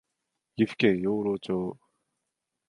[0.55, 1.77] 岐阜県養老町